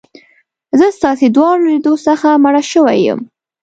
زه 0.79 0.85
ستاسي 0.97 1.27
دواړو 1.35 1.61
له 1.65 1.69
لیدو 1.73 1.93
څخه 2.07 2.27
مړه 2.43 2.61
شوې 2.71 2.95
یم. 3.05 3.19